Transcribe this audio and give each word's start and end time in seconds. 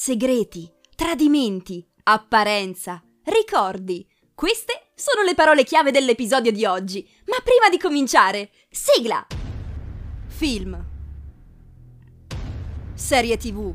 segreti, 0.00 0.72
tradimenti, 0.94 1.84
apparenza, 2.04 3.02
ricordi. 3.24 4.06
Queste 4.32 4.90
sono 4.94 5.24
le 5.24 5.34
parole 5.34 5.64
chiave 5.64 5.90
dell'episodio 5.90 6.52
di 6.52 6.64
oggi. 6.64 7.04
Ma 7.24 7.38
prima 7.42 7.68
di 7.68 7.78
cominciare, 7.78 8.50
sigla! 8.70 9.26
Film. 10.28 10.86
Serie 12.94 13.36
TV. 13.38 13.74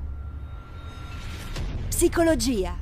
Psicologia. 1.90 2.74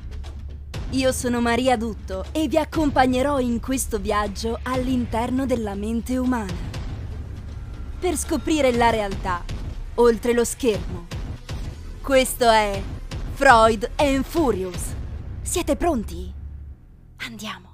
Io 0.91 1.11
sono 1.11 1.41
Maria 1.41 1.75
Dutto 1.77 2.25
e 2.31 2.47
vi 2.47 2.59
accompagnerò 2.59 3.39
in 3.39 3.59
questo 3.59 3.97
viaggio 3.97 4.59
all'interno 4.61 5.47
della 5.47 5.73
mente 5.73 6.15
umana. 6.15 6.69
Per 7.99 8.15
scoprire 8.15 8.71
la 8.71 8.91
realtà, 8.91 9.43
oltre 9.95 10.33
lo 10.33 10.43
schermo. 10.43 11.07
Questo 12.03 12.47
è 12.47 12.99
Freud 13.41 13.89
and 13.95 14.23
Furious. 14.23 14.93
Siete 15.41 15.75
pronti? 15.75 16.31
Andiamo. 17.25 17.69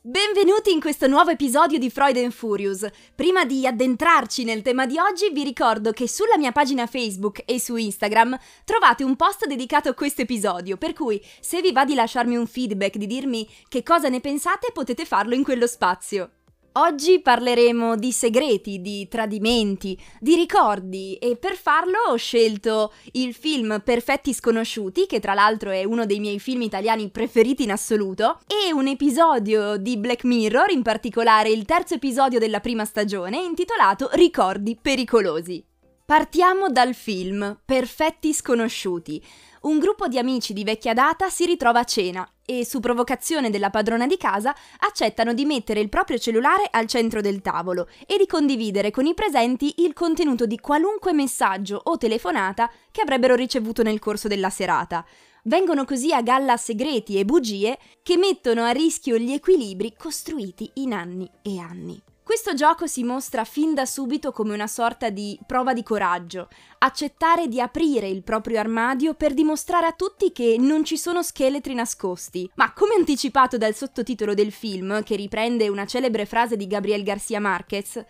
Benvenuti 0.00 0.70
in 0.70 0.78
questo 0.78 1.08
nuovo 1.08 1.30
episodio 1.30 1.76
di 1.80 1.90
Freud 1.90 2.18
and 2.18 2.30
Furious. 2.30 2.86
Prima 3.16 3.44
di 3.44 3.66
addentrarci 3.66 4.44
nel 4.44 4.62
tema 4.62 4.86
di 4.86 4.96
oggi, 5.00 5.32
vi 5.32 5.42
ricordo 5.42 5.90
che 5.90 6.06
sulla 6.06 6.38
mia 6.38 6.52
pagina 6.52 6.86
Facebook 6.86 7.42
e 7.44 7.58
su 7.58 7.74
Instagram 7.74 8.38
trovate 8.64 9.02
un 9.02 9.16
post 9.16 9.44
dedicato 9.48 9.88
a 9.88 9.94
questo 9.94 10.22
episodio, 10.22 10.76
per 10.76 10.92
cui 10.92 11.20
se 11.40 11.60
vi 11.60 11.72
va 11.72 11.84
di 11.84 11.94
lasciarmi 11.94 12.36
un 12.36 12.46
feedback, 12.46 12.94
di 12.94 13.08
dirmi 13.08 13.50
che 13.66 13.82
cosa 13.82 14.08
ne 14.08 14.20
pensate, 14.20 14.70
potete 14.72 15.04
farlo 15.04 15.34
in 15.34 15.42
quello 15.42 15.66
spazio. 15.66 16.30
Oggi 16.78 17.20
parleremo 17.20 17.96
di 17.96 18.12
segreti, 18.12 18.82
di 18.82 19.08
tradimenti, 19.08 19.98
di 20.20 20.34
ricordi 20.34 21.14
e 21.14 21.36
per 21.36 21.56
farlo 21.56 21.96
ho 22.10 22.16
scelto 22.16 22.92
il 23.12 23.32
film 23.32 23.80
Perfetti 23.82 24.34
sconosciuti, 24.34 25.06
che 25.06 25.18
tra 25.18 25.32
l'altro 25.32 25.70
è 25.70 25.84
uno 25.84 26.04
dei 26.04 26.20
miei 26.20 26.38
film 26.38 26.60
italiani 26.60 27.08
preferiti 27.08 27.62
in 27.62 27.72
assoluto, 27.72 28.40
e 28.46 28.74
un 28.74 28.88
episodio 28.88 29.78
di 29.78 29.96
Black 29.96 30.24
Mirror, 30.24 30.70
in 30.70 30.82
particolare 30.82 31.48
il 31.48 31.64
terzo 31.64 31.94
episodio 31.94 32.38
della 32.38 32.60
prima 32.60 32.84
stagione, 32.84 33.42
intitolato 33.42 34.10
Ricordi 34.12 34.76
pericolosi. 34.78 35.64
Partiamo 36.06 36.70
dal 36.70 36.94
film 36.94 37.58
Perfetti 37.64 38.32
sconosciuti. 38.32 39.20
Un 39.62 39.80
gruppo 39.80 40.06
di 40.06 40.18
amici 40.18 40.52
di 40.52 40.62
vecchia 40.62 40.94
data 40.94 41.28
si 41.28 41.44
ritrova 41.44 41.80
a 41.80 41.84
cena 41.84 42.24
e, 42.44 42.64
su 42.64 42.78
provocazione 42.78 43.50
della 43.50 43.70
padrona 43.70 44.06
di 44.06 44.16
casa, 44.16 44.54
accettano 44.78 45.34
di 45.34 45.44
mettere 45.44 45.80
il 45.80 45.88
proprio 45.88 46.16
cellulare 46.16 46.68
al 46.70 46.86
centro 46.86 47.20
del 47.20 47.42
tavolo 47.42 47.88
e 48.06 48.18
di 48.18 48.26
condividere 48.28 48.92
con 48.92 49.04
i 49.06 49.14
presenti 49.14 49.74
il 49.78 49.94
contenuto 49.94 50.46
di 50.46 50.60
qualunque 50.60 51.12
messaggio 51.12 51.80
o 51.82 51.98
telefonata 51.98 52.70
che 52.92 53.00
avrebbero 53.00 53.34
ricevuto 53.34 53.82
nel 53.82 53.98
corso 53.98 54.28
della 54.28 54.48
serata. 54.48 55.04
Vengono 55.42 55.84
così 55.84 56.12
a 56.12 56.22
galla 56.22 56.56
segreti 56.56 57.18
e 57.18 57.24
bugie 57.24 57.76
che 58.04 58.16
mettono 58.16 58.62
a 58.62 58.70
rischio 58.70 59.18
gli 59.18 59.32
equilibri 59.32 59.92
costruiti 59.98 60.70
in 60.74 60.92
anni 60.92 61.28
e 61.42 61.58
anni. 61.58 62.00
Questo 62.26 62.54
gioco 62.54 62.88
si 62.88 63.04
mostra 63.04 63.44
fin 63.44 63.72
da 63.72 63.86
subito 63.86 64.32
come 64.32 64.52
una 64.52 64.66
sorta 64.66 65.10
di 65.10 65.38
prova 65.46 65.72
di 65.72 65.84
coraggio, 65.84 66.48
accettare 66.78 67.46
di 67.46 67.60
aprire 67.60 68.08
il 68.08 68.24
proprio 68.24 68.58
armadio 68.58 69.14
per 69.14 69.32
dimostrare 69.32 69.86
a 69.86 69.92
tutti 69.92 70.32
che 70.32 70.56
non 70.58 70.82
ci 70.82 70.98
sono 70.98 71.22
scheletri 71.22 71.72
nascosti. 71.72 72.50
Ma 72.56 72.72
come 72.72 72.94
anticipato 72.98 73.58
dal 73.58 73.76
sottotitolo 73.76 74.34
del 74.34 74.50
film, 74.50 75.04
che 75.04 75.14
riprende 75.14 75.68
una 75.68 75.86
celebre 75.86 76.26
frase 76.26 76.56
di 76.56 76.66
Gabriel 76.66 77.04
Garcia 77.04 77.38
Marquez, 77.38 78.04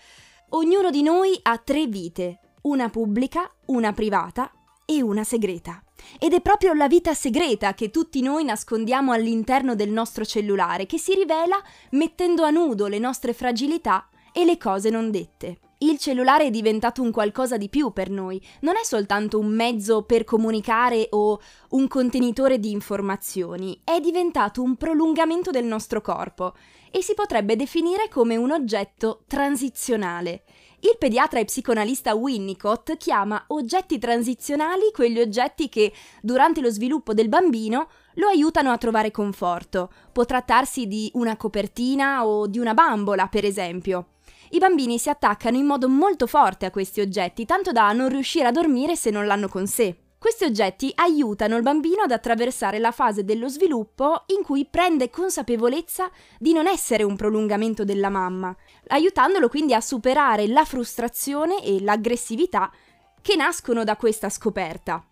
ognuno 0.48 0.89
di 0.89 1.03
noi 1.03 1.39
ha 1.42 1.58
tre 1.58 1.86
vite, 1.86 2.41
una 2.62 2.89
pubblica, 2.89 3.53
una 3.67 3.92
privata 3.92 4.51
e 4.86 5.03
una 5.03 5.25
segreta. 5.25 5.86
Ed 6.19 6.33
è 6.33 6.41
proprio 6.41 6.72
la 6.72 6.89
vita 6.89 7.14
segreta 7.14 7.75
che 7.75 7.91
tutti 7.91 8.20
noi 8.22 8.44
nascondiamo 8.44 9.12
all'interno 9.12 9.75
del 9.75 9.91
nostro 9.91 10.25
cellulare, 10.25 10.86
che 10.86 10.98
si 10.98 11.14
rivela 11.14 11.61
mettendo 11.91 12.42
a 12.44 12.50
nudo 12.50 12.86
le 12.86 12.98
nostre 12.98 13.33
fragilità 13.33 14.08
e 14.33 14.45
le 14.45 14.58
cose 14.58 14.90
non 14.90 15.11
dette. 15.11 15.58
Il 15.79 15.98
cellulare 15.98 16.46
è 16.46 16.51
diventato 16.51 17.02
un 17.02 17.11
qualcosa 17.11 17.58
di 17.58 17.68
più 17.68 17.92
per 17.92 18.08
noi, 18.08 18.40
non 18.61 18.77
è 18.77 18.83
soltanto 18.83 19.39
un 19.39 19.48
mezzo 19.48 20.02
per 20.02 20.24
comunicare 20.24 21.08
o 21.11 21.39
un 21.70 21.86
contenitore 21.86 22.58
di 22.58 22.70
informazioni, 22.70 23.79
è 23.85 24.01
diventato 24.01 24.62
un 24.62 24.77
prolungamento 24.77 25.51
del 25.51 25.67
nostro 25.67 26.01
corpo 26.01 26.55
e 26.90 27.02
si 27.02 27.12
potrebbe 27.12 27.56
definire 27.56 28.08
come 28.08 28.36
un 28.36 28.52
oggetto 28.52 29.24
transizionale. 29.27 30.45
Il 30.86 30.98
pediatra 30.98 31.41
e 31.41 31.45
psicoanalista 31.45 32.14
Winnicott 32.14 32.97
chiama 32.97 33.42
oggetti 33.48 33.98
transizionali 33.98 34.92
quegli 34.95 35.19
oggetti 35.19 35.69
che, 35.69 35.92
durante 36.23 36.61
lo 36.61 36.70
sviluppo 36.70 37.13
del 37.13 37.29
bambino, 37.29 37.89
lo 38.14 38.29
aiutano 38.29 38.70
a 38.70 38.79
trovare 38.79 39.11
conforto. 39.11 39.91
Può 40.13 40.24
trattarsi 40.24 40.86
di 40.86 41.11
una 41.14 41.36
copertina 41.36 42.24
o 42.24 42.47
di 42.47 42.61
una 42.61 42.73
bambola, 42.73 43.27
per 43.27 43.45
esempio. 43.45 44.11
I 44.51 44.58
bambini 44.58 45.01
si 45.01 45.08
attaccano 45.08 45.57
in 45.57 45.67
modo 45.67 45.89
molto 45.89 46.29
forte 46.29 46.67
a 46.67 46.70
questi 46.70 47.01
oggetti, 47.01 47.45
tanto 47.47 47.73
da 47.73 47.91
non 47.91 48.08
riuscire 48.08 48.47
a 48.47 48.53
dormire 48.53 48.95
se 48.95 49.11
non 49.11 49.27
l'hanno 49.27 49.48
con 49.48 49.67
sé. 49.67 50.05
Questi 50.19 50.45
oggetti 50.45 50.91
aiutano 50.95 51.57
il 51.57 51.63
bambino 51.63 52.03
ad 52.03 52.11
attraversare 52.11 52.79
la 52.79 52.91
fase 52.91 53.23
dello 53.23 53.49
sviluppo 53.49 54.25
in 54.29 54.43
cui 54.43 54.65
prende 54.65 55.11
consapevolezza 55.11 56.11
di 56.39 56.55
non 56.55 56.67
essere 56.67 57.03
un 57.03 57.17
prolungamento 57.17 57.85
della 57.85 58.09
mamma, 58.09 58.55
aiutandolo 58.89 59.49
quindi 59.49 59.75
a 59.75 59.81
superare 59.81 60.47
la 60.49 60.65
frustrazione 60.65 61.63
e 61.63 61.83
l'aggressività 61.83 62.73
che 63.21 63.37
nascono 63.37 63.85
da 63.85 63.97
questa 63.97 64.31
scoperta. 64.31 65.05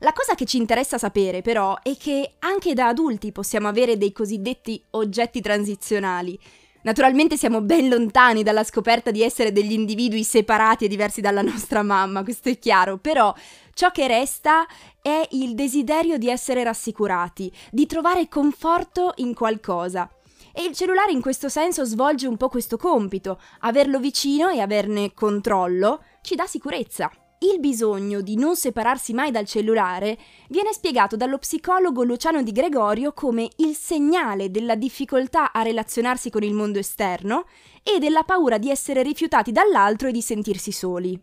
La 0.00 0.12
cosa 0.12 0.34
che 0.34 0.44
ci 0.44 0.58
interessa 0.58 0.98
sapere 0.98 1.40
però 1.40 1.78
è 1.82 1.96
che 1.96 2.34
anche 2.40 2.74
da 2.74 2.88
adulti 2.88 3.32
possiamo 3.32 3.68
avere 3.68 3.96
dei 3.96 4.12
cosiddetti 4.12 4.84
oggetti 4.90 5.40
transizionali, 5.40 6.38
Naturalmente 6.84 7.38
siamo 7.38 7.62
ben 7.62 7.88
lontani 7.88 8.42
dalla 8.42 8.62
scoperta 8.62 9.10
di 9.10 9.22
essere 9.22 9.52
degli 9.52 9.72
individui 9.72 10.22
separati 10.22 10.84
e 10.84 10.88
diversi 10.88 11.22
dalla 11.22 11.40
nostra 11.40 11.82
mamma, 11.82 12.22
questo 12.22 12.50
è 12.50 12.58
chiaro, 12.58 12.98
però 12.98 13.34
ciò 13.72 13.90
che 13.90 14.06
resta 14.06 14.66
è 15.00 15.26
il 15.30 15.54
desiderio 15.54 16.18
di 16.18 16.28
essere 16.28 16.62
rassicurati, 16.62 17.50
di 17.70 17.86
trovare 17.86 18.28
conforto 18.28 19.14
in 19.16 19.32
qualcosa. 19.32 20.10
E 20.52 20.62
il 20.62 20.74
cellulare 20.74 21.12
in 21.12 21.22
questo 21.22 21.48
senso 21.48 21.84
svolge 21.84 22.26
un 22.26 22.36
po' 22.36 22.50
questo 22.50 22.76
compito, 22.76 23.40
averlo 23.60 23.98
vicino 23.98 24.50
e 24.50 24.60
averne 24.60 25.14
controllo 25.14 26.02
ci 26.20 26.34
dà 26.34 26.44
sicurezza. 26.44 27.10
Il 27.44 27.60
bisogno 27.60 28.22
di 28.22 28.36
non 28.36 28.56
separarsi 28.56 29.12
mai 29.12 29.30
dal 29.30 29.44
cellulare 29.44 30.16
viene 30.48 30.72
spiegato 30.72 31.14
dallo 31.14 31.36
psicologo 31.36 32.02
Luciano 32.02 32.42
Di 32.42 32.52
Gregorio 32.52 33.12
come 33.12 33.50
il 33.56 33.74
segnale 33.74 34.50
della 34.50 34.76
difficoltà 34.76 35.52
a 35.52 35.60
relazionarsi 35.60 36.30
con 36.30 36.42
il 36.42 36.54
mondo 36.54 36.78
esterno 36.78 37.44
e 37.82 37.98
della 37.98 38.22
paura 38.22 38.56
di 38.56 38.70
essere 38.70 39.02
rifiutati 39.02 39.52
dall'altro 39.52 40.08
e 40.08 40.12
di 40.12 40.22
sentirsi 40.22 40.72
soli. 40.72 41.20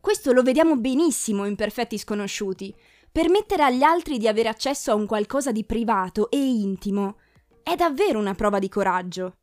Questo 0.00 0.32
lo 0.32 0.42
vediamo 0.44 0.76
benissimo 0.76 1.44
in 1.44 1.56
Perfetti 1.56 1.98
Sconosciuti. 1.98 2.72
Permettere 3.10 3.64
agli 3.64 3.82
altri 3.82 4.18
di 4.18 4.28
avere 4.28 4.50
accesso 4.50 4.92
a 4.92 4.94
un 4.94 5.06
qualcosa 5.06 5.50
di 5.50 5.64
privato 5.64 6.30
e 6.30 6.36
intimo 6.36 7.16
è 7.64 7.74
davvero 7.74 8.20
una 8.20 8.34
prova 8.34 8.60
di 8.60 8.68
coraggio. 8.68 9.38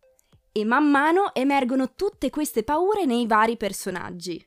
E 0.54 0.64
man 0.64 0.90
mano 0.90 1.34
emergono 1.34 1.94
tutte 1.94 2.30
queste 2.30 2.64
paure 2.64 3.04
nei 3.04 3.28
vari 3.28 3.58
personaggi. 3.58 4.42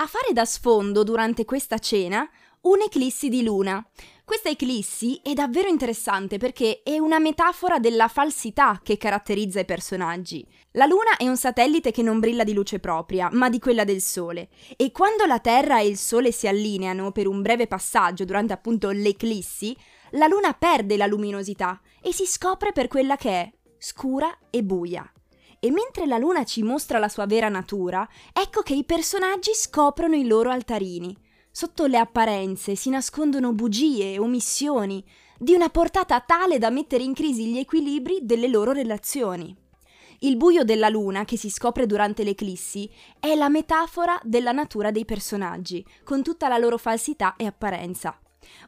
A 0.00 0.06
fare 0.06 0.32
da 0.32 0.44
sfondo 0.44 1.02
durante 1.02 1.44
questa 1.44 1.78
cena 1.78 2.28
un'eclissi 2.60 3.28
di 3.28 3.42
luna. 3.42 3.84
Questa 4.24 4.48
eclissi 4.48 5.20
è 5.24 5.32
davvero 5.32 5.66
interessante 5.66 6.38
perché 6.38 6.82
è 6.84 6.98
una 6.98 7.18
metafora 7.18 7.80
della 7.80 8.06
falsità 8.06 8.78
che 8.80 8.96
caratterizza 8.96 9.58
i 9.58 9.64
personaggi. 9.64 10.46
La 10.72 10.86
luna 10.86 11.16
è 11.16 11.26
un 11.26 11.36
satellite 11.36 11.90
che 11.90 12.02
non 12.02 12.20
brilla 12.20 12.44
di 12.44 12.52
luce 12.52 12.78
propria, 12.78 13.28
ma 13.32 13.48
di 13.48 13.58
quella 13.58 13.82
del 13.82 14.00
Sole, 14.00 14.50
e 14.76 14.92
quando 14.92 15.24
la 15.24 15.40
Terra 15.40 15.80
e 15.80 15.88
il 15.88 15.96
Sole 15.96 16.30
si 16.30 16.46
allineano 16.46 17.10
per 17.10 17.26
un 17.26 17.42
breve 17.42 17.66
passaggio 17.66 18.24
durante 18.24 18.52
appunto 18.52 18.90
l'eclissi, 18.90 19.76
la 20.10 20.28
luna 20.28 20.52
perde 20.52 20.96
la 20.96 21.06
luminosità 21.06 21.80
e 22.00 22.12
si 22.12 22.24
scopre 22.24 22.70
per 22.70 22.86
quella 22.86 23.16
che 23.16 23.30
è, 23.30 23.52
scura 23.78 24.30
e 24.48 24.62
buia. 24.62 25.12
E 25.60 25.70
mentre 25.70 26.06
la 26.06 26.18
luna 26.18 26.44
ci 26.44 26.62
mostra 26.62 26.98
la 26.98 27.08
sua 27.08 27.26
vera 27.26 27.48
natura, 27.48 28.08
ecco 28.32 28.62
che 28.62 28.74
i 28.74 28.84
personaggi 28.84 29.50
scoprono 29.54 30.14
i 30.14 30.26
loro 30.26 30.50
altarini. 30.50 31.16
Sotto 31.50 31.86
le 31.86 31.98
apparenze 31.98 32.76
si 32.76 32.90
nascondono 32.90 33.52
bugie 33.52 34.18
omissioni, 34.18 35.04
di 35.36 35.54
una 35.54 35.68
portata 35.68 36.20
tale 36.20 36.58
da 36.58 36.70
mettere 36.70 37.02
in 37.02 37.14
crisi 37.14 37.46
gli 37.46 37.58
equilibri 37.58 38.20
delle 38.22 38.46
loro 38.48 38.72
relazioni. 38.72 39.56
Il 40.20 40.36
buio 40.36 40.64
della 40.64 40.88
luna, 40.88 41.24
che 41.24 41.36
si 41.36 41.48
scopre 41.48 41.86
durante 41.86 42.24
l'eclissi, 42.24 42.90
è 43.18 43.34
la 43.34 43.48
metafora 43.48 44.18
della 44.24 44.52
natura 44.52 44.90
dei 44.90 45.04
personaggi, 45.04 45.84
con 46.04 46.22
tutta 46.22 46.48
la 46.48 46.58
loro 46.58 46.76
falsità 46.76 47.34
e 47.36 47.46
apparenza. 47.46 48.18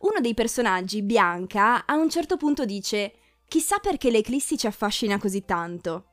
Uno 0.00 0.20
dei 0.20 0.34
personaggi, 0.34 1.02
Bianca, 1.02 1.86
a 1.86 1.94
un 1.94 2.08
certo 2.08 2.36
punto 2.36 2.64
dice 2.64 3.14
Chissà 3.48 3.78
perché 3.78 4.10
l'eclissi 4.10 4.56
ci 4.56 4.68
affascina 4.68 5.18
così 5.18 5.44
tanto. 5.44 6.09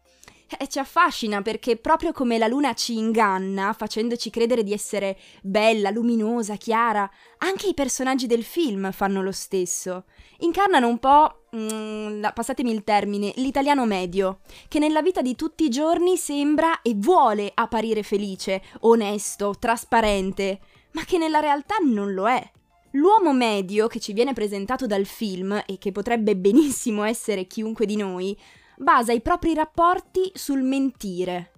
E 0.50 0.68
ci 0.70 0.80
affascina 0.80 1.42
perché 1.42 1.76
proprio 1.76 2.14
come 2.14 2.38
la 2.38 2.48
luna 2.48 2.74
ci 2.74 2.98
inganna, 2.98 3.74
facendoci 3.74 4.30
credere 4.30 4.64
di 4.64 4.72
essere 4.72 5.18
bella, 5.42 5.90
luminosa, 5.90 6.56
chiara, 6.56 7.10
anche 7.40 7.68
i 7.68 7.74
personaggi 7.74 8.28
del 8.28 8.46
film 8.46 8.92
fanno 8.94 9.22
lo 9.22 9.34
stesso. 9.34 10.06
Incarnano 10.40 10.88
un 10.88 11.00
po', 11.00 11.48
mm, 11.54 12.26
passatemi 12.34 12.72
il 12.72 12.86
termine, 12.86 13.34
l'italiano 13.36 13.86
medio, 13.86 14.40
che 14.70 14.80
nella 14.80 15.02
vita 15.02 15.22
di 15.22 15.36
tutti 15.36 15.66
i 15.66 15.70
giorni 15.70 16.16
sembra 16.16 16.82
e 16.82 16.94
vuole 16.96 17.52
apparire 17.54 18.02
felice, 18.02 18.62
onesto, 18.82 19.56
trasparente, 19.60 20.60
ma 20.92 21.04
che 21.04 21.18
nella 21.18 21.40
realtà 21.40 21.76
non 21.84 22.14
lo 22.14 22.30
è. 22.30 22.52
L'uomo 22.92 23.34
medio 23.34 23.88
che 23.88 24.00
ci 24.00 24.14
viene 24.14 24.32
presentato 24.32 24.88
dal 24.88 25.06
film 25.06 25.62
e 25.66 25.78
che 25.78 25.92
potrebbe 25.92 26.38
benissimo 26.38 27.04
essere 27.04 27.46
chiunque 27.46 27.86
di 27.86 27.98
noi, 27.98 28.36
basa 28.78 29.12
i 29.12 29.22
propri 29.22 29.54
rapporti 29.54 30.32
sul 30.34 30.62
mentire. 30.62 31.52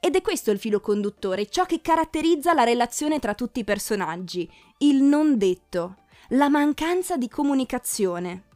Ed 0.00 0.16
è 0.16 0.20
questo 0.20 0.50
il 0.50 0.58
filo 0.58 0.80
conduttore, 0.80 1.46
ciò 1.48 1.64
che 1.64 1.80
caratterizza 1.80 2.52
la 2.52 2.64
relazione 2.64 3.18
tra 3.20 3.34
tutti 3.34 3.60
i 3.60 3.64
personaggi, 3.64 4.50
il 4.78 5.02
non 5.02 5.38
detto, 5.38 5.96
la 6.30 6.48
mancanza 6.48 7.16
di 7.16 7.28
comunicazione. 7.28 8.48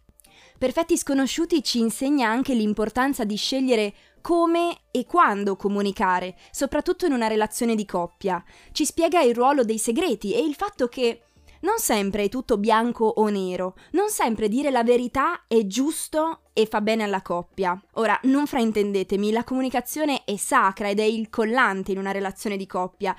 Perfetti 0.59 0.99
sconosciuti 0.99 1.63
ci 1.63 1.79
insegna 1.79 2.29
anche 2.29 2.53
l'importanza 2.53 3.25
di 3.25 3.37
scegliere 3.37 3.95
come 4.21 4.81
e 4.91 5.07
quando 5.07 5.57
comunicare, 5.57 6.37
soprattutto 6.51 7.07
in 7.07 7.13
una 7.13 7.29
relazione 7.29 7.77
di 7.77 7.87
coppia. 7.87 8.43
Ci 8.73 8.85
spiega 8.85 9.21
il 9.21 9.35
ruolo 9.35 9.63
dei 9.63 9.79
segreti 9.79 10.35
e 10.35 10.41
il 10.41 10.55
fatto 10.55 10.89
che 10.89 11.28
non 11.61 11.79
sempre 11.79 12.25
è 12.25 12.29
tutto 12.29 12.59
bianco 12.59 13.05
o 13.05 13.29
nero, 13.29 13.75
non 13.93 14.11
sempre 14.11 14.49
dire 14.49 14.71
la 14.71 14.85
verità 14.85 15.45
è 15.47 15.67
giusto 15.67 16.43
e 16.53 16.67
fa 16.67 16.81
bene 16.81 17.03
alla 17.03 17.23
coppia. 17.23 17.81
Ora, 17.95 18.19
non 18.25 18.47
fraintendetemi, 18.47 19.33
la 19.33 19.45
comunicazione 19.45 20.25
è 20.25 20.37
sacra 20.37 20.89
ed 20.89 21.01
è 21.01 21.05
il 21.05 21.29
collante 21.31 21.93
in 21.93 21.99
una 21.99 22.13
relazione 22.13 22.57
di 22.57 22.67
coppia. 22.67 23.17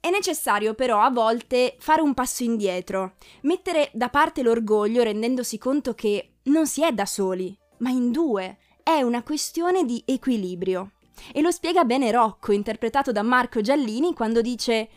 È 0.00 0.10
necessario 0.10 0.74
però 0.74 1.00
a 1.00 1.10
volte 1.10 1.76
fare 1.78 2.02
un 2.02 2.14
passo 2.14 2.42
indietro, 2.42 3.14
mettere 3.42 3.90
da 3.92 4.10
parte 4.10 4.42
l'orgoglio 4.42 5.02
rendendosi 5.02 5.58
conto 5.58 5.94
che 5.94 6.34
non 6.44 6.66
si 6.66 6.84
è 6.84 6.92
da 6.92 7.06
soli, 7.06 7.56
ma 7.78 7.90
in 7.90 8.10
due. 8.10 8.58
È 8.82 9.00
una 9.00 9.22
questione 9.22 9.84
di 9.84 10.02
equilibrio. 10.04 10.92
E 11.32 11.40
lo 11.40 11.50
spiega 11.50 11.84
bene 11.84 12.10
Rocco, 12.10 12.52
interpretato 12.52 13.12
da 13.12 13.22
Marco 13.22 13.62
Giallini, 13.62 14.12
quando 14.12 14.42
dice: 14.42 14.88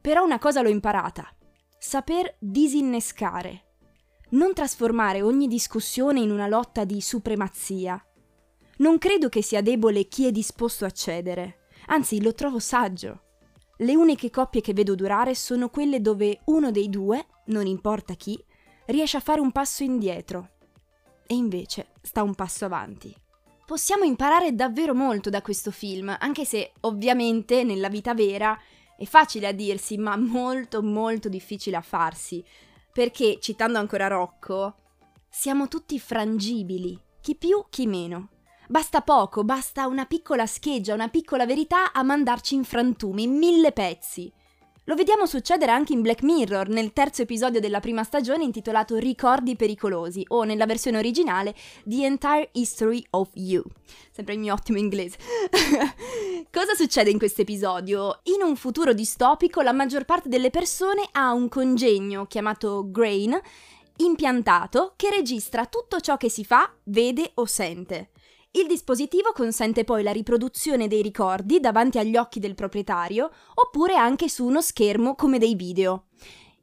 Però 0.00 0.24
una 0.24 0.40
cosa 0.40 0.60
l'ho 0.60 0.70
imparata 0.70 1.32
saper 1.78 2.34
disinnescare, 2.40 3.66
non 4.30 4.52
trasformare 4.52 5.22
ogni 5.22 5.46
discussione 5.46 6.20
in 6.20 6.30
una 6.30 6.48
lotta 6.48 6.84
di 6.84 7.00
supremazia. 7.00 8.02
Non 8.78 8.98
credo 8.98 9.28
che 9.28 9.42
sia 9.42 9.62
debole 9.62 10.08
chi 10.08 10.26
è 10.26 10.32
disposto 10.32 10.84
a 10.84 10.90
cedere, 10.90 11.66
anzi 11.86 12.20
lo 12.20 12.34
trovo 12.34 12.58
saggio. 12.58 13.22
Le 13.78 13.94
uniche 13.94 14.28
coppie 14.28 14.60
che 14.60 14.72
vedo 14.72 14.96
durare 14.96 15.34
sono 15.34 15.70
quelle 15.70 16.00
dove 16.00 16.40
uno 16.46 16.72
dei 16.72 16.90
due, 16.90 17.26
non 17.46 17.66
importa 17.66 18.14
chi, 18.14 18.42
riesce 18.86 19.16
a 19.16 19.20
fare 19.20 19.40
un 19.40 19.52
passo 19.52 19.84
indietro 19.84 20.50
e 21.26 21.34
invece 21.34 21.90
sta 22.02 22.22
un 22.22 22.34
passo 22.34 22.64
avanti. 22.64 23.14
Possiamo 23.64 24.02
imparare 24.02 24.54
davvero 24.54 24.94
molto 24.94 25.30
da 25.30 25.42
questo 25.42 25.70
film, 25.70 26.14
anche 26.18 26.44
se 26.44 26.72
ovviamente 26.80 27.62
nella 27.64 27.88
vita 27.88 28.14
vera 28.14 28.58
è 28.98 29.04
facile 29.04 29.46
a 29.46 29.52
dirsi, 29.52 29.96
ma 29.96 30.16
molto 30.16 30.82
molto 30.82 31.28
difficile 31.28 31.76
a 31.76 31.80
farsi, 31.82 32.44
perché, 32.92 33.38
citando 33.40 33.78
ancora 33.78 34.08
Rocco, 34.08 34.74
siamo 35.30 35.68
tutti 35.68 36.00
frangibili, 36.00 37.00
chi 37.20 37.36
più, 37.36 37.64
chi 37.70 37.86
meno. 37.86 38.30
Basta 38.66 39.02
poco, 39.02 39.44
basta 39.44 39.86
una 39.86 40.04
piccola 40.04 40.46
scheggia, 40.46 40.94
una 40.94 41.06
piccola 41.06 41.46
verità 41.46 41.92
a 41.92 42.02
mandarci 42.02 42.56
in 42.56 42.64
frantumi, 42.64 43.22
in 43.22 43.36
mille 43.36 43.70
pezzi. 43.70 44.32
Lo 44.88 44.94
vediamo 44.94 45.26
succedere 45.26 45.70
anche 45.70 45.92
in 45.92 46.00
Black 46.00 46.22
Mirror, 46.22 46.70
nel 46.70 46.94
terzo 46.94 47.20
episodio 47.20 47.60
della 47.60 47.78
prima 47.78 48.04
stagione 48.04 48.44
intitolato 48.44 48.96
Ricordi 48.96 49.54
pericolosi, 49.54 50.24
o 50.28 50.44
nella 50.44 50.64
versione 50.64 50.96
originale 50.96 51.54
The 51.84 52.06
Entire 52.06 52.48
History 52.52 53.04
of 53.10 53.28
You. 53.34 53.62
Sempre 54.10 54.32
il 54.32 54.40
mio 54.40 54.54
ottimo 54.54 54.78
inglese. 54.78 55.18
Cosa 56.50 56.74
succede 56.74 57.10
in 57.10 57.18
questo 57.18 57.42
episodio? 57.42 58.20
In 58.34 58.42
un 58.42 58.56
futuro 58.56 58.94
distopico 58.94 59.60
la 59.60 59.72
maggior 59.72 60.06
parte 60.06 60.30
delle 60.30 60.48
persone 60.48 61.06
ha 61.12 61.34
un 61.34 61.50
congegno 61.50 62.24
chiamato 62.24 62.90
Grain 62.90 63.38
impiantato 63.96 64.94
che 64.96 65.10
registra 65.10 65.66
tutto 65.66 66.00
ciò 66.00 66.16
che 66.16 66.30
si 66.30 66.46
fa, 66.46 66.72
vede 66.84 67.32
o 67.34 67.44
sente. 67.44 68.08
Il 68.52 68.66
dispositivo 68.66 69.32
consente 69.32 69.84
poi 69.84 70.02
la 70.02 70.10
riproduzione 70.10 70.88
dei 70.88 71.02
ricordi 71.02 71.60
davanti 71.60 71.98
agli 71.98 72.16
occhi 72.16 72.40
del 72.40 72.54
proprietario 72.54 73.30
oppure 73.54 73.94
anche 73.94 74.30
su 74.30 74.46
uno 74.46 74.62
schermo 74.62 75.14
come 75.14 75.38
dei 75.38 75.54
video. 75.54 76.06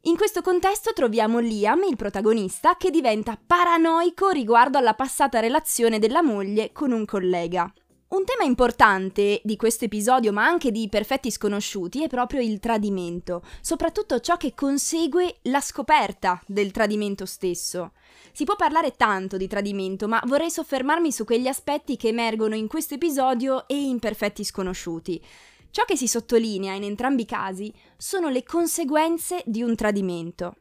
In 0.02 0.18
questo 0.18 0.42
contesto 0.42 0.94
troviamo 0.94 1.40
Liam, 1.40 1.84
il 1.84 1.96
protagonista, 1.96 2.76
che 2.76 2.90
diventa 2.90 3.40
paranoico 3.44 4.30
riguardo 4.30 4.80
alla 4.80 4.96
passata 4.96 5.40
relazione 5.40 6.00
della 6.00 6.24
moglie 6.24 6.72
con 6.72 6.92
un 6.92 7.06
collega. 7.06 7.72
Un 8.16 8.24
tema 8.24 8.46
importante 8.46 9.42
di 9.44 9.58
questo 9.58 9.84
episodio, 9.84 10.32
ma 10.32 10.46
anche 10.46 10.72
di 10.72 10.88
Perfetti 10.88 11.30
Sconosciuti, 11.30 12.02
è 12.02 12.08
proprio 12.08 12.40
il 12.40 12.62
tradimento, 12.62 13.44
soprattutto 13.60 14.22
ciò 14.22 14.38
che 14.38 14.54
consegue 14.56 15.40
la 15.44 15.60
scoperta 15.60 16.42
del 16.48 16.72
tradimento 16.72 17.26
stesso. 17.26 17.92
Si 18.32 18.46
può 18.46 18.56
parlare 18.56 18.96
tanto 18.96 19.36
di 19.36 19.48
tradimento, 19.48 20.08
ma 20.08 20.22
vorrei 20.28 20.50
soffermarmi 20.50 21.12
su 21.12 21.26
quegli 21.26 21.48
aspetti 21.48 21.98
che 21.98 22.08
emergono 22.08 22.56
in 22.56 22.70
questo 22.70 22.94
episodio 22.94 23.68
e 23.68 23.76
in 23.76 24.00
Perfetti 24.00 24.46
Sconosciuti. 24.46 25.22
Ciò 25.70 25.84
che 25.84 25.98
si 25.98 26.08
sottolinea 26.08 26.74
in 26.74 26.84
entrambi 26.84 27.24
i 27.24 27.26
casi 27.26 27.74
sono 27.98 28.30
le 28.30 28.44
conseguenze 28.44 29.44
di 29.46 29.62
un 29.62 29.76
tradimento. 29.76 30.56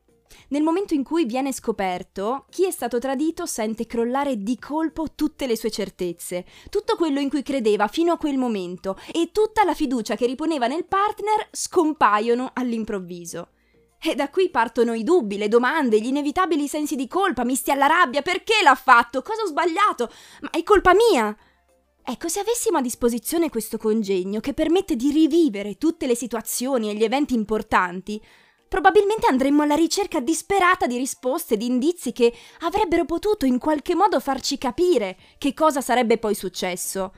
Nel 0.48 0.62
momento 0.62 0.94
in 0.94 1.04
cui 1.04 1.24
viene 1.24 1.52
scoperto, 1.52 2.46
chi 2.50 2.66
è 2.66 2.70
stato 2.70 2.98
tradito 2.98 3.46
sente 3.46 3.86
crollare 3.86 4.42
di 4.42 4.58
colpo 4.58 5.14
tutte 5.14 5.46
le 5.46 5.56
sue 5.56 5.70
certezze, 5.70 6.44
tutto 6.70 6.96
quello 6.96 7.20
in 7.20 7.28
cui 7.28 7.42
credeva 7.42 7.88
fino 7.88 8.12
a 8.12 8.18
quel 8.18 8.36
momento 8.36 8.98
e 9.12 9.30
tutta 9.32 9.64
la 9.64 9.74
fiducia 9.74 10.16
che 10.16 10.26
riponeva 10.26 10.66
nel 10.66 10.86
partner 10.86 11.48
scompaiono 11.50 12.50
all'improvviso. 12.52 13.48
E 14.06 14.14
da 14.14 14.28
qui 14.28 14.50
partono 14.50 14.92
i 14.92 15.02
dubbi, 15.02 15.38
le 15.38 15.48
domande, 15.48 15.98
gli 15.98 16.08
inevitabili 16.08 16.68
sensi 16.68 16.94
di 16.94 17.08
colpa, 17.08 17.42
misti 17.42 17.70
alla 17.70 17.86
rabbia. 17.86 18.20
Perché 18.20 18.62
l'ha 18.62 18.74
fatto? 18.74 19.22
Cosa 19.22 19.42
ho 19.42 19.46
sbagliato? 19.46 20.12
Ma 20.42 20.50
è 20.50 20.62
colpa 20.62 20.92
mia! 20.92 21.34
Ecco, 22.06 22.28
se 22.28 22.40
avessimo 22.40 22.76
a 22.76 22.82
disposizione 22.82 23.48
questo 23.48 23.78
congegno 23.78 24.40
che 24.40 24.52
permette 24.52 24.94
di 24.94 25.10
rivivere 25.10 25.78
tutte 25.78 26.06
le 26.06 26.14
situazioni 26.14 26.90
e 26.90 26.94
gli 26.94 27.02
eventi 27.02 27.32
importanti, 27.32 28.22
probabilmente 28.74 29.28
andremmo 29.28 29.62
alla 29.62 29.76
ricerca 29.76 30.18
disperata 30.18 30.88
di 30.88 30.96
risposte, 30.96 31.56
di 31.56 31.66
indizi 31.66 32.10
che 32.10 32.34
avrebbero 32.62 33.04
potuto 33.04 33.46
in 33.46 33.58
qualche 33.58 33.94
modo 33.94 34.18
farci 34.18 34.58
capire 34.58 35.16
che 35.38 35.54
cosa 35.54 35.80
sarebbe 35.80 36.18
poi 36.18 36.34
successo. 36.34 37.12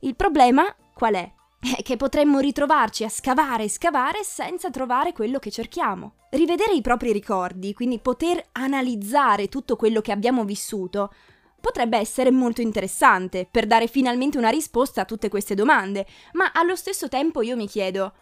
Il 0.00 0.16
problema 0.16 0.64
qual 0.94 1.12
è? 1.12 1.30
È 1.76 1.82
che 1.82 1.96
potremmo 1.96 2.38
ritrovarci 2.38 3.04
a 3.04 3.10
scavare 3.10 3.64
e 3.64 3.68
scavare 3.68 4.24
senza 4.24 4.70
trovare 4.70 5.12
quello 5.12 5.38
che 5.38 5.50
cerchiamo. 5.50 6.14
Rivedere 6.30 6.72
i 6.72 6.80
propri 6.80 7.12
ricordi, 7.12 7.74
quindi 7.74 7.98
poter 7.98 8.42
analizzare 8.52 9.48
tutto 9.48 9.76
quello 9.76 10.00
che 10.00 10.10
abbiamo 10.10 10.44
vissuto, 10.44 11.12
potrebbe 11.60 11.98
essere 11.98 12.30
molto 12.30 12.62
interessante 12.62 13.46
per 13.50 13.66
dare 13.66 13.88
finalmente 13.88 14.38
una 14.38 14.48
risposta 14.48 15.02
a 15.02 15.04
tutte 15.04 15.28
queste 15.28 15.54
domande, 15.54 16.06
ma 16.32 16.50
allo 16.54 16.76
stesso 16.76 17.08
tempo 17.08 17.42
io 17.42 17.56
mi 17.56 17.68
chiedo, 17.68 18.14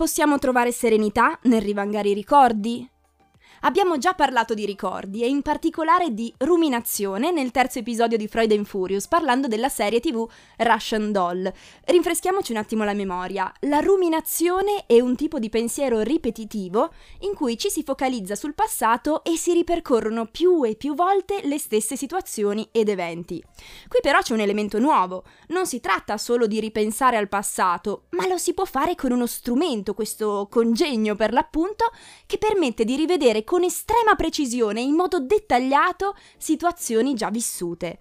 Possiamo 0.00 0.38
trovare 0.38 0.72
serenità 0.72 1.38
nel 1.42 1.60
rivangare 1.60 2.08
i 2.08 2.14
ricordi? 2.14 2.90
Abbiamo 3.62 3.98
già 3.98 4.14
parlato 4.14 4.54
di 4.54 4.64
ricordi 4.64 5.22
e 5.22 5.28
in 5.28 5.42
particolare 5.42 6.14
di 6.14 6.32
ruminazione 6.38 7.30
nel 7.30 7.50
terzo 7.50 7.78
episodio 7.78 8.16
di 8.16 8.26
Freud 8.26 8.52
and 8.52 8.64
Furious 8.64 9.06
parlando 9.06 9.48
della 9.48 9.68
serie 9.68 10.00
tv 10.00 10.26
Russian 10.56 11.12
Doll. 11.12 11.52
Rinfreschiamoci 11.84 12.52
un 12.52 12.58
attimo 12.58 12.84
la 12.84 12.94
memoria. 12.94 13.52
La 13.60 13.80
ruminazione 13.80 14.84
è 14.86 15.00
un 15.00 15.14
tipo 15.14 15.38
di 15.38 15.50
pensiero 15.50 16.00
ripetitivo 16.00 16.92
in 17.20 17.34
cui 17.34 17.58
ci 17.58 17.68
si 17.68 17.82
focalizza 17.82 18.34
sul 18.34 18.54
passato 18.54 19.22
e 19.24 19.36
si 19.36 19.52
ripercorrono 19.52 20.26
più 20.26 20.64
e 20.64 20.74
più 20.74 20.94
volte 20.94 21.40
le 21.44 21.58
stesse 21.58 21.96
situazioni 21.96 22.66
ed 22.72 22.88
eventi. 22.88 23.44
Qui 23.88 23.98
però 24.00 24.20
c'è 24.20 24.32
un 24.32 24.40
elemento 24.40 24.78
nuovo. 24.78 25.24
Non 25.48 25.66
si 25.66 25.80
tratta 25.80 26.16
solo 26.16 26.46
di 26.46 26.60
ripensare 26.60 27.18
al 27.18 27.28
passato, 27.28 28.04
ma 28.10 28.26
lo 28.26 28.38
si 28.38 28.54
può 28.54 28.64
fare 28.64 28.94
con 28.94 29.12
uno 29.12 29.26
strumento, 29.26 29.92
questo 29.92 30.48
congegno 30.50 31.14
per 31.14 31.32
l'appunto, 31.32 31.92
che 32.24 32.38
permette 32.38 32.84
di 32.84 32.96
rivedere 32.96 33.39
con 33.44 33.62
estrema 33.62 34.14
precisione 34.14 34.80
e 34.80 34.84
in 34.84 34.94
modo 34.94 35.20
dettagliato 35.20 36.16
situazioni 36.38 37.14
già 37.14 37.30
vissute. 37.30 37.98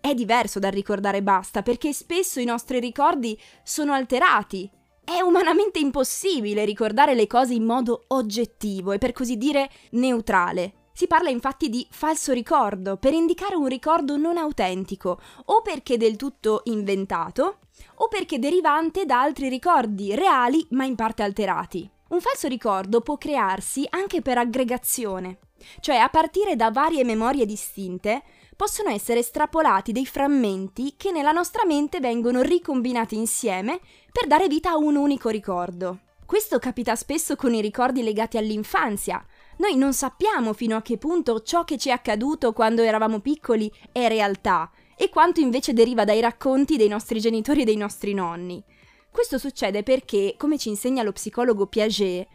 È 0.00 0.14
diverso 0.14 0.58
dal 0.58 0.72
ricordare 0.72 1.22
basta 1.22 1.62
perché 1.62 1.92
spesso 1.92 2.40
i 2.40 2.44
nostri 2.44 2.80
ricordi 2.80 3.38
sono 3.62 3.92
alterati. 3.92 4.70
È 5.04 5.20
umanamente 5.20 5.78
impossibile 5.78 6.64
ricordare 6.64 7.14
le 7.14 7.26
cose 7.26 7.54
in 7.54 7.64
modo 7.64 8.04
oggettivo 8.08 8.92
e 8.92 8.98
per 8.98 9.12
così 9.12 9.36
dire 9.36 9.70
neutrale. 9.92 10.74
Si 10.92 11.06
parla 11.06 11.30
infatti 11.30 11.68
di 11.68 11.86
falso 11.90 12.32
ricordo 12.32 12.96
per 12.96 13.12
indicare 13.12 13.54
un 13.54 13.66
ricordo 13.66 14.16
non 14.16 14.36
autentico 14.36 15.20
o 15.46 15.62
perché 15.62 15.96
del 15.96 16.16
tutto 16.16 16.62
inventato 16.64 17.58
o 17.96 18.08
perché 18.08 18.38
derivante 18.38 19.04
da 19.04 19.20
altri 19.20 19.48
ricordi 19.48 20.14
reali 20.14 20.66
ma 20.70 20.84
in 20.84 20.96
parte 20.96 21.22
alterati. 21.22 21.88
Un 22.08 22.20
falso 22.20 22.48
ricordo 22.48 23.02
può 23.02 23.18
crearsi 23.18 23.86
anche 23.90 24.22
per 24.22 24.38
aggregazione, 24.38 25.40
cioè 25.80 25.96
a 25.96 26.08
partire 26.08 26.56
da 26.56 26.70
varie 26.70 27.04
memorie 27.04 27.44
distinte 27.44 28.22
possono 28.56 28.88
essere 28.88 29.20
estrapolati 29.20 29.92
dei 29.92 30.06
frammenti 30.06 30.94
che 30.96 31.12
nella 31.12 31.32
nostra 31.32 31.66
mente 31.66 32.00
vengono 32.00 32.40
ricombinati 32.40 33.14
insieme 33.14 33.78
per 34.10 34.26
dare 34.26 34.48
vita 34.48 34.70
a 34.70 34.78
un 34.78 34.96
unico 34.96 35.28
ricordo. 35.28 35.98
Questo 36.24 36.58
capita 36.58 36.96
spesso 36.96 37.36
con 37.36 37.52
i 37.52 37.60
ricordi 37.60 38.02
legati 38.02 38.38
all'infanzia. 38.38 39.22
Noi 39.58 39.76
non 39.76 39.92
sappiamo 39.92 40.54
fino 40.54 40.76
a 40.76 40.82
che 40.82 40.96
punto 40.96 41.42
ciò 41.42 41.64
che 41.64 41.76
ci 41.76 41.90
è 41.90 41.92
accaduto 41.92 42.54
quando 42.54 42.82
eravamo 42.82 43.20
piccoli 43.20 43.70
è 43.92 44.08
realtà 44.08 44.70
e 44.96 45.10
quanto 45.10 45.40
invece 45.40 45.74
deriva 45.74 46.04
dai 46.04 46.20
racconti 46.20 46.76
dei 46.78 46.88
nostri 46.88 47.20
genitori 47.20 47.62
e 47.62 47.64
dei 47.64 47.76
nostri 47.76 48.14
nonni. 48.14 48.64
Questo 49.10 49.38
succede 49.38 49.82
perché, 49.82 50.34
come 50.36 50.58
ci 50.58 50.68
insegna 50.68 51.02
lo 51.02 51.12
psicologo 51.12 51.66
Piaget, 51.66 52.26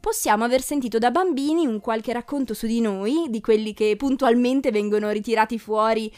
possiamo 0.00 0.44
aver 0.44 0.62
sentito 0.62 0.98
da 0.98 1.10
bambini 1.10 1.66
un 1.66 1.80
qualche 1.80 2.12
racconto 2.12 2.54
su 2.54 2.66
di 2.66 2.80
noi, 2.80 3.26
di 3.28 3.40
quelli 3.40 3.74
che 3.74 3.94
puntualmente 3.96 4.70
vengono 4.70 5.10
ritirati 5.10 5.58
fuori 5.58 6.12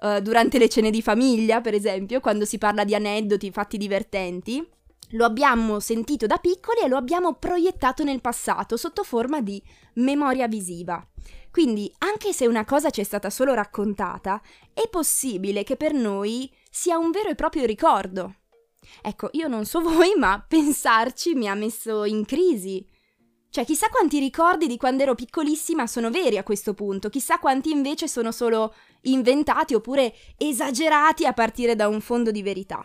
uh, 0.00 0.20
durante 0.20 0.58
le 0.58 0.68
cene 0.68 0.90
di 0.90 1.00
famiglia, 1.00 1.60
per 1.60 1.74
esempio, 1.74 2.20
quando 2.20 2.44
si 2.44 2.58
parla 2.58 2.84
di 2.84 2.94
aneddoti, 2.94 3.50
fatti 3.52 3.76
divertenti. 3.76 4.66
Lo 5.12 5.24
abbiamo 5.24 5.80
sentito 5.80 6.26
da 6.26 6.36
piccoli 6.36 6.80
e 6.80 6.88
lo 6.88 6.96
abbiamo 6.96 7.34
proiettato 7.34 8.04
nel 8.04 8.20
passato 8.20 8.76
sotto 8.76 9.04
forma 9.04 9.40
di 9.40 9.62
memoria 9.94 10.48
visiva. 10.48 11.02
Quindi, 11.50 11.90
anche 11.98 12.32
se 12.32 12.46
una 12.46 12.64
cosa 12.64 12.90
ci 12.90 13.00
è 13.00 13.04
stata 13.04 13.30
solo 13.30 13.54
raccontata, 13.54 14.42
è 14.74 14.86
possibile 14.88 15.62
che 15.62 15.76
per 15.76 15.94
noi 15.94 16.50
sia 16.68 16.98
un 16.98 17.10
vero 17.10 17.30
e 17.30 17.34
proprio 17.34 17.64
ricordo. 17.64 18.34
Ecco, 19.02 19.28
io 19.32 19.48
non 19.48 19.64
so 19.64 19.80
voi, 19.82 20.14
ma 20.16 20.44
pensarci 20.46 21.34
mi 21.34 21.48
ha 21.48 21.54
messo 21.54 22.04
in 22.04 22.24
crisi. 22.24 22.86
Cioè, 23.50 23.64
chissà 23.64 23.88
quanti 23.88 24.18
ricordi 24.18 24.66
di 24.66 24.76
quando 24.76 25.02
ero 25.02 25.14
piccolissima 25.14 25.86
sono 25.86 26.10
veri 26.10 26.36
a 26.36 26.42
questo 26.42 26.74
punto, 26.74 27.08
chissà 27.08 27.38
quanti 27.38 27.70
invece 27.70 28.06
sono 28.06 28.30
solo 28.30 28.74
inventati 29.02 29.74
oppure 29.74 30.14
esagerati 30.36 31.24
a 31.24 31.32
partire 31.32 31.74
da 31.74 31.88
un 31.88 32.00
fondo 32.00 32.30
di 32.30 32.42
verità. 32.42 32.84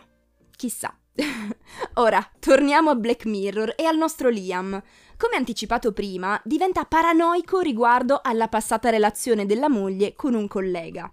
Chissà. 0.56 0.96
Ora, 1.94 2.26
torniamo 2.40 2.90
a 2.90 2.94
Black 2.94 3.26
Mirror 3.26 3.74
e 3.76 3.84
al 3.84 3.96
nostro 3.96 4.30
Liam. 4.30 4.82
Come 5.16 5.36
anticipato 5.36 5.92
prima, 5.92 6.40
diventa 6.44 6.84
paranoico 6.84 7.60
riguardo 7.60 8.20
alla 8.22 8.48
passata 8.48 8.90
relazione 8.90 9.46
della 9.46 9.68
moglie 9.68 10.14
con 10.14 10.34
un 10.34 10.48
collega. 10.48 11.12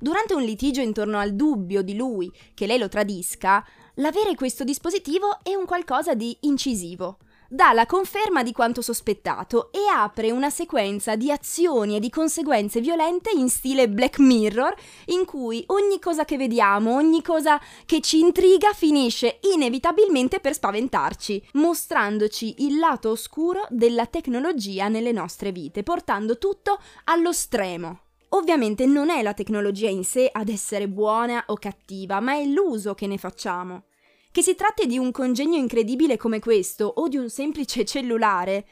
Durante 0.00 0.32
un 0.32 0.42
litigio 0.42 0.80
intorno 0.80 1.18
al 1.18 1.34
dubbio 1.34 1.82
di 1.82 1.94
lui 1.94 2.32
che 2.54 2.66
lei 2.66 2.78
lo 2.78 2.88
tradisca, 2.88 3.62
l'avere 3.96 4.34
questo 4.34 4.64
dispositivo 4.64 5.38
è 5.42 5.54
un 5.54 5.66
qualcosa 5.66 6.14
di 6.14 6.34
incisivo 6.40 7.18
dà 7.52 7.72
la 7.72 7.84
conferma 7.84 8.44
di 8.44 8.52
quanto 8.52 8.80
sospettato 8.80 9.72
e 9.72 9.80
apre 9.92 10.30
una 10.30 10.50
sequenza 10.50 11.16
di 11.16 11.32
azioni 11.32 11.96
e 11.96 11.98
di 11.98 12.08
conseguenze 12.08 12.80
violente 12.80 13.30
in 13.34 13.48
stile 13.48 13.88
Black 13.88 14.20
Mirror, 14.20 14.72
in 15.06 15.24
cui 15.24 15.64
ogni 15.66 15.98
cosa 15.98 16.24
che 16.24 16.36
vediamo, 16.36 16.94
ogni 16.94 17.22
cosa 17.22 17.60
che 17.86 18.00
ci 18.00 18.20
intriga 18.20 18.72
finisce 18.72 19.40
inevitabilmente 19.52 20.38
per 20.38 20.54
spaventarci, 20.54 21.48
mostrandoci 21.54 22.54
il 22.58 22.78
lato 22.78 23.10
oscuro 23.10 23.66
della 23.68 24.06
tecnologia 24.06 24.86
nelle 24.86 25.10
nostre 25.10 25.50
vite, 25.50 25.82
portando 25.82 26.38
tutto 26.38 26.78
allo 27.04 27.32
stremo. 27.32 28.09
Ovviamente 28.32 28.86
non 28.86 29.10
è 29.10 29.22
la 29.22 29.34
tecnologia 29.34 29.88
in 29.88 30.04
sé 30.04 30.28
ad 30.30 30.48
essere 30.48 30.88
buona 30.88 31.42
o 31.46 31.54
cattiva, 31.54 32.20
ma 32.20 32.34
è 32.34 32.44
l'uso 32.44 32.94
che 32.94 33.06
ne 33.06 33.18
facciamo. 33.18 33.84
Che 34.30 34.42
si 34.42 34.54
tratti 34.54 34.86
di 34.86 34.98
un 34.98 35.10
congegno 35.10 35.56
incredibile 35.56 36.16
come 36.16 36.38
questo 36.38 36.84
o 36.84 37.08
di 37.08 37.16
un 37.16 37.28
semplice 37.28 37.84
cellulare, 37.84 38.66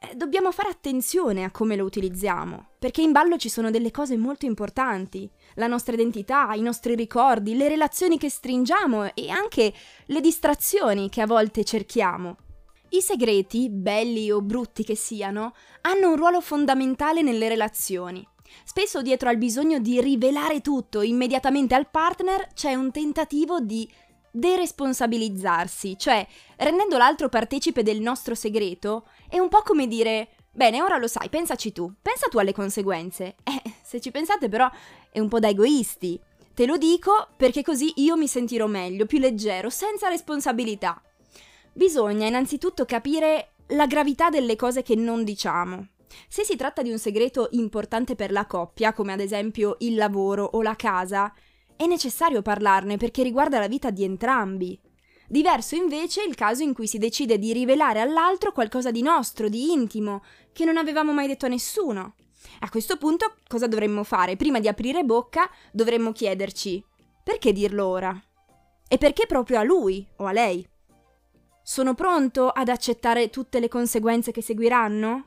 eh, 0.00 0.14
dobbiamo 0.14 0.52
fare 0.52 0.68
attenzione 0.68 1.44
a 1.44 1.50
come 1.50 1.74
lo 1.74 1.84
utilizziamo, 1.84 2.72
perché 2.78 3.00
in 3.00 3.12
ballo 3.12 3.38
ci 3.38 3.48
sono 3.48 3.70
delle 3.70 3.90
cose 3.90 4.18
molto 4.18 4.44
importanti, 4.44 5.28
la 5.54 5.66
nostra 5.66 5.94
identità, 5.94 6.52
i 6.52 6.60
nostri 6.60 6.94
ricordi, 6.94 7.56
le 7.56 7.68
relazioni 7.68 8.18
che 8.18 8.28
stringiamo 8.28 9.14
e 9.14 9.30
anche 9.30 9.72
le 10.04 10.20
distrazioni 10.20 11.08
che 11.08 11.22
a 11.22 11.26
volte 11.26 11.64
cerchiamo. 11.64 12.36
I 12.90 13.00
segreti, 13.00 13.70
belli 13.70 14.30
o 14.30 14.42
brutti 14.42 14.84
che 14.84 14.94
siano, 14.94 15.54
hanno 15.80 16.10
un 16.10 16.16
ruolo 16.16 16.42
fondamentale 16.42 17.22
nelle 17.22 17.48
relazioni. 17.48 18.26
Spesso 18.64 19.02
dietro 19.02 19.28
al 19.28 19.36
bisogno 19.36 19.78
di 19.78 20.00
rivelare 20.00 20.60
tutto 20.60 21.02
immediatamente 21.02 21.74
al 21.74 21.88
partner 21.88 22.48
c'è 22.54 22.74
un 22.74 22.90
tentativo 22.90 23.60
di 23.60 23.88
deresponsabilizzarsi, 24.30 25.96
cioè 25.98 26.26
rendendo 26.56 26.96
l'altro 26.96 27.28
partecipe 27.28 27.82
del 27.82 28.00
nostro 28.00 28.34
segreto, 28.34 29.08
è 29.28 29.38
un 29.38 29.48
po' 29.48 29.62
come 29.62 29.86
dire 29.86 30.28
Bene, 30.58 30.82
ora 30.82 30.96
lo 30.96 31.06
sai, 31.06 31.28
pensaci 31.28 31.70
tu, 31.70 31.92
pensa 32.02 32.26
tu 32.28 32.38
alle 32.38 32.52
conseguenze. 32.52 33.36
Eh, 33.48 33.72
se 33.82 34.00
ci 34.00 34.10
pensate 34.10 34.48
però 34.48 34.68
è 35.10 35.20
un 35.20 35.28
po' 35.28 35.38
da 35.38 35.48
egoisti. 35.48 36.20
Te 36.52 36.66
lo 36.66 36.76
dico 36.76 37.28
perché 37.36 37.62
così 37.62 37.92
io 37.96 38.16
mi 38.16 38.26
sentirò 38.26 38.66
meglio, 38.66 39.06
più 39.06 39.18
leggero, 39.18 39.70
senza 39.70 40.08
responsabilità. 40.08 41.00
Bisogna 41.72 42.26
innanzitutto 42.26 42.84
capire 42.84 43.52
la 43.68 43.86
gravità 43.86 44.30
delle 44.30 44.56
cose 44.56 44.82
che 44.82 44.96
non 44.96 45.22
diciamo. 45.22 45.86
Se 46.28 46.44
si 46.44 46.56
tratta 46.56 46.82
di 46.82 46.90
un 46.90 46.98
segreto 46.98 47.48
importante 47.52 48.14
per 48.14 48.32
la 48.32 48.46
coppia, 48.46 48.92
come 48.92 49.12
ad 49.12 49.20
esempio 49.20 49.76
il 49.80 49.94
lavoro 49.94 50.44
o 50.44 50.62
la 50.62 50.76
casa, 50.76 51.32
è 51.76 51.86
necessario 51.86 52.42
parlarne 52.42 52.96
perché 52.96 53.22
riguarda 53.22 53.58
la 53.58 53.68
vita 53.68 53.90
di 53.90 54.04
entrambi. 54.04 54.78
Diverso 55.28 55.74
invece 55.74 56.22
il 56.22 56.34
caso 56.34 56.62
in 56.62 56.72
cui 56.72 56.86
si 56.86 56.98
decide 56.98 57.38
di 57.38 57.52
rivelare 57.52 58.00
all'altro 58.00 58.52
qualcosa 58.52 58.90
di 58.90 59.02
nostro, 59.02 59.48
di 59.48 59.72
intimo, 59.72 60.22
che 60.52 60.64
non 60.64 60.76
avevamo 60.76 61.12
mai 61.12 61.26
detto 61.26 61.46
a 61.46 61.50
nessuno. 61.50 62.14
A 62.60 62.70
questo 62.70 62.96
punto 62.96 63.34
cosa 63.46 63.66
dovremmo 63.66 64.04
fare? 64.04 64.36
Prima 64.36 64.58
di 64.58 64.68
aprire 64.68 65.04
bocca 65.04 65.50
dovremmo 65.70 66.12
chiederci 66.12 66.82
perché 67.28 67.52
dirlo 67.52 67.84
ora? 67.86 68.18
E 68.88 68.96
perché 68.96 69.26
proprio 69.26 69.58
a 69.58 69.62
lui 69.62 70.06
o 70.16 70.24
a 70.24 70.32
lei? 70.32 70.66
Sono 71.62 71.92
pronto 71.92 72.48
ad 72.48 72.70
accettare 72.70 73.28
tutte 73.28 73.60
le 73.60 73.68
conseguenze 73.68 74.32
che 74.32 74.40
seguiranno? 74.40 75.26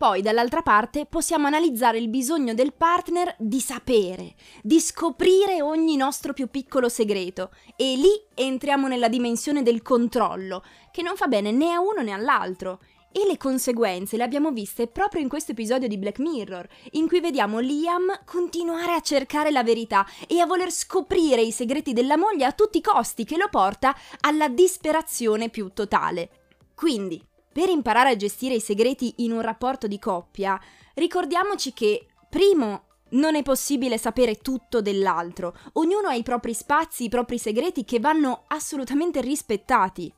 Poi, 0.00 0.22
dall'altra 0.22 0.62
parte, 0.62 1.04
possiamo 1.04 1.46
analizzare 1.46 1.98
il 1.98 2.08
bisogno 2.08 2.54
del 2.54 2.72
partner 2.72 3.34
di 3.38 3.60
sapere, 3.60 4.34
di 4.62 4.80
scoprire 4.80 5.60
ogni 5.60 5.96
nostro 5.96 6.32
più 6.32 6.48
piccolo 6.48 6.88
segreto 6.88 7.50
e 7.76 7.96
lì 7.96 8.08
entriamo 8.32 8.88
nella 8.88 9.10
dimensione 9.10 9.62
del 9.62 9.82
controllo, 9.82 10.64
che 10.90 11.02
non 11.02 11.16
fa 11.16 11.26
bene 11.26 11.50
né 11.50 11.72
a 11.72 11.80
uno 11.80 12.00
né 12.00 12.12
all'altro. 12.12 12.80
E 13.12 13.26
le 13.26 13.36
conseguenze 13.36 14.16
le 14.16 14.22
abbiamo 14.22 14.52
viste 14.52 14.86
proprio 14.86 15.20
in 15.20 15.28
questo 15.28 15.52
episodio 15.52 15.86
di 15.86 15.98
Black 15.98 16.18
Mirror, 16.18 16.66
in 16.92 17.06
cui 17.06 17.20
vediamo 17.20 17.58
Liam 17.58 18.22
continuare 18.24 18.94
a 18.94 19.02
cercare 19.02 19.50
la 19.50 19.62
verità 19.62 20.06
e 20.26 20.40
a 20.40 20.46
voler 20.46 20.70
scoprire 20.70 21.42
i 21.42 21.52
segreti 21.52 21.92
della 21.92 22.16
moglie 22.16 22.46
a 22.46 22.52
tutti 22.52 22.78
i 22.78 22.82
costi, 22.82 23.26
che 23.26 23.36
lo 23.36 23.48
porta 23.50 23.94
alla 24.20 24.48
disperazione 24.48 25.50
più 25.50 25.72
totale. 25.74 26.30
Quindi, 26.74 27.22
per 27.52 27.68
imparare 27.68 28.10
a 28.10 28.16
gestire 28.16 28.54
i 28.54 28.60
segreti 28.60 29.14
in 29.18 29.32
un 29.32 29.40
rapporto 29.40 29.86
di 29.86 29.98
coppia, 29.98 30.60
ricordiamoci 30.94 31.72
che, 31.72 32.06
primo, 32.28 32.84
non 33.10 33.34
è 33.34 33.42
possibile 33.42 33.98
sapere 33.98 34.36
tutto 34.36 34.80
dell'altro, 34.80 35.56
ognuno 35.74 36.08
ha 36.08 36.14
i 36.14 36.22
propri 36.22 36.54
spazi, 36.54 37.04
i 37.04 37.08
propri 37.08 37.38
segreti 37.38 37.84
che 37.84 37.98
vanno 37.98 38.44
assolutamente 38.48 39.20
rispettati. 39.20 40.12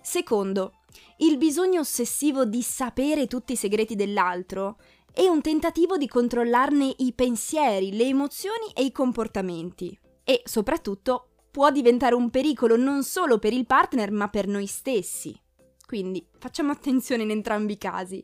Secondo, 0.00 0.80
il 1.18 1.36
bisogno 1.36 1.80
ossessivo 1.80 2.44
di 2.44 2.62
sapere 2.62 3.26
tutti 3.26 3.52
i 3.52 3.56
segreti 3.56 3.96
dell'altro 3.96 4.76
è 5.12 5.26
un 5.26 5.40
tentativo 5.40 5.96
di 5.96 6.06
controllarne 6.06 6.94
i 6.98 7.12
pensieri, 7.12 7.96
le 7.96 8.04
emozioni 8.04 8.70
e 8.72 8.84
i 8.84 8.92
comportamenti. 8.92 9.98
E 10.22 10.42
soprattutto 10.44 11.30
può 11.50 11.70
diventare 11.70 12.14
un 12.14 12.30
pericolo 12.30 12.76
non 12.76 13.02
solo 13.02 13.38
per 13.38 13.52
il 13.52 13.66
partner 13.66 14.12
ma 14.12 14.28
per 14.28 14.46
noi 14.46 14.66
stessi. 14.66 15.36
Quindi 15.88 16.22
facciamo 16.38 16.70
attenzione 16.70 17.22
in 17.22 17.30
entrambi 17.30 17.72
i 17.72 17.78
casi. 17.78 18.22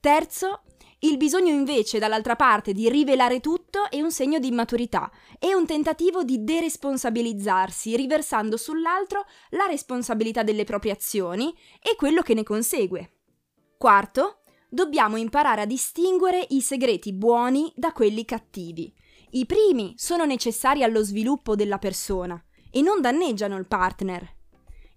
Terzo, 0.00 0.62
il 1.02 1.18
bisogno 1.18 1.52
invece 1.52 2.00
dall'altra 2.00 2.34
parte 2.34 2.72
di 2.72 2.90
rivelare 2.90 3.38
tutto 3.38 3.88
è 3.88 4.00
un 4.00 4.10
segno 4.10 4.40
di 4.40 4.48
immaturità, 4.48 5.08
è 5.38 5.52
un 5.52 5.66
tentativo 5.66 6.24
di 6.24 6.42
deresponsabilizzarsi, 6.42 7.94
riversando 7.94 8.56
sull'altro 8.56 9.24
la 9.50 9.66
responsabilità 9.66 10.42
delle 10.42 10.64
proprie 10.64 10.90
azioni 10.90 11.56
e 11.80 11.94
quello 11.94 12.22
che 12.22 12.34
ne 12.34 12.42
consegue. 12.42 13.18
Quarto, 13.78 14.40
dobbiamo 14.68 15.16
imparare 15.16 15.60
a 15.60 15.66
distinguere 15.66 16.44
i 16.48 16.60
segreti 16.60 17.12
buoni 17.12 17.72
da 17.76 17.92
quelli 17.92 18.24
cattivi. 18.24 18.92
I 19.30 19.46
primi 19.46 19.94
sono 19.96 20.24
necessari 20.24 20.82
allo 20.82 21.04
sviluppo 21.04 21.54
della 21.54 21.78
persona 21.78 22.44
e 22.68 22.82
non 22.82 23.00
danneggiano 23.00 23.56
il 23.56 23.68
partner. 23.68 24.38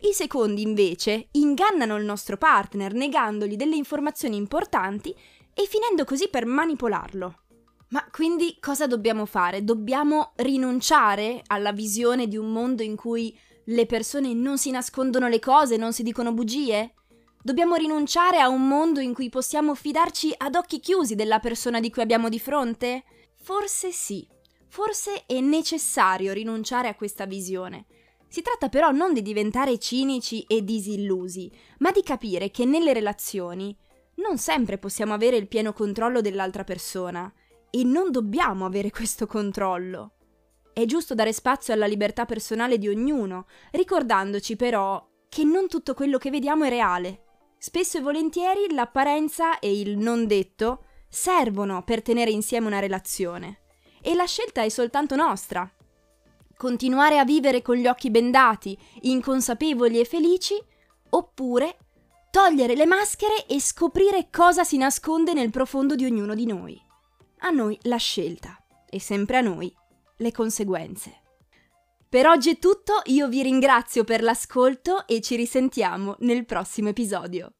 I 0.03 0.11
secondi, 0.11 0.61
invece, 0.63 1.29
ingannano 1.31 1.95
il 1.95 2.03
nostro 2.03 2.35
partner 2.35 2.93
negandogli 2.93 3.55
delle 3.55 3.77
informazioni 3.77 4.35
importanti 4.35 5.15
e 5.53 5.65
finendo 5.65 6.03
così 6.03 6.27
per 6.27 6.45
manipolarlo. 6.45 7.39
Ma 7.89 8.05
quindi 8.11 8.57
cosa 8.59 8.85
dobbiamo 8.85 9.25
fare? 9.25 9.63
Dobbiamo 9.63 10.33
rinunciare 10.37 11.41
alla 11.47 11.71
visione 11.71 12.27
di 12.27 12.35
un 12.35 12.51
mondo 12.51 12.83
in 12.83 12.97
cui 12.97 13.33
Le 13.65 13.85
persone 13.85 14.33
non 14.33 14.57
si 14.57 14.71
nascondono 14.71 15.29
le 15.29 15.39
cose, 15.39 15.77
non 15.77 15.93
si 15.93 16.03
dicono 16.03 16.33
bugie? 16.33 16.95
Dobbiamo 17.41 17.75
rinunciare 17.75 18.39
a 18.39 18.49
un 18.49 18.67
mondo 18.67 18.99
in 18.99 19.13
cui 19.13 19.29
possiamo 19.29 19.73
fidarci 19.73 20.33
ad 20.35 20.55
occhi 20.55 20.81
chiusi 20.81 21.15
della 21.15 21.39
persona 21.39 21.79
di 21.79 21.89
cui 21.89 22.01
abbiamo 22.01 22.27
di 22.27 22.39
fronte? 22.39 23.05
Forse 23.41 23.93
sì, 23.93 24.27
forse 24.67 25.23
è 25.25 25.39
necessario 25.39 26.33
rinunciare 26.33 26.89
a 26.89 26.95
questa 26.95 27.25
visione. 27.25 27.85
Si 28.33 28.41
tratta 28.41 28.67
però 28.67 28.89
non 28.89 29.13
di 29.13 29.21
diventare 29.21 29.77
cinici 29.77 30.41
e 30.47 30.63
disillusi, 30.63 31.51
ma 31.77 31.91
di 31.91 32.01
capire 32.01 32.49
che 32.49 32.65
nelle 32.65 32.91
relazioni 32.91 33.77
non 34.15 34.39
sempre 34.39 34.79
possiamo 34.79 35.13
avere 35.13 35.37
il 35.37 35.47
pieno 35.47 35.71
controllo 35.71 36.19
dell'altra 36.19 36.63
persona 36.63 37.31
e 37.69 37.83
non 37.83 38.09
dobbiamo 38.09 38.65
avere 38.65 38.89
questo 38.89 39.27
controllo. 39.27 40.13
È 40.73 40.83
giusto 40.85 41.13
dare 41.13 41.31
spazio 41.31 41.75
alla 41.75 41.85
libertà 41.85 42.25
personale 42.25 42.79
di 42.79 42.87
ognuno, 42.87 43.45
ricordandoci 43.69 44.55
però 44.55 45.07
che 45.29 45.43
non 45.43 45.67
tutto 45.67 45.93
quello 45.93 46.17
che 46.17 46.31
vediamo 46.31 46.63
è 46.63 46.69
reale. 46.69 47.25
Spesso 47.59 47.99
e 47.99 48.01
volentieri 48.01 48.73
l'apparenza 48.73 49.59
e 49.59 49.79
il 49.79 49.95
non 49.95 50.25
detto 50.25 50.85
servono 51.07 51.83
per 51.83 52.01
tenere 52.01 52.31
insieme 52.31 52.65
una 52.65 52.79
relazione. 52.79 53.59
E 54.01 54.15
la 54.15 54.25
scelta 54.25 54.63
è 54.63 54.69
soltanto 54.69 55.15
nostra. 55.15 55.71
Continuare 56.63 57.19
a 57.19 57.25
vivere 57.25 57.61
con 57.61 57.75
gli 57.75 57.87
occhi 57.87 58.09
bendati, 58.09 58.77
inconsapevoli 59.01 59.99
e 59.99 60.05
felici, 60.05 60.57
oppure 61.09 61.77
togliere 62.31 62.73
le 62.73 62.85
maschere 62.85 63.45
e 63.47 63.59
scoprire 63.59 64.29
cosa 64.31 64.63
si 64.63 64.77
nasconde 64.77 65.33
nel 65.33 65.49
profondo 65.49 65.93
di 65.93 66.05
ognuno 66.05 66.33
di 66.33 66.45
noi. 66.45 66.81
A 67.39 67.49
noi 67.49 67.77
la 67.81 67.97
scelta 67.97 68.57
e 68.89 68.97
sempre 69.01 69.39
a 69.39 69.41
noi 69.41 69.75
le 70.15 70.31
conseguenze. 70.31 71.23
Per 72.07 72.27
oggi 72.27 72.51
è 72.51 72.59
tutto, 72.59 73.01
io 73.07 73.27
vi 73.27 73.43
ringrazio 73.43 74.05
per 74.05 74.23
l'ascolto 74.23 75.05
e 75.05 75.19
ci 75.19 75.35
risentiamo 75.35 76.15
nel 76.19 76.45
prossimo 76.45 76.87
episodio. 76.87 77.55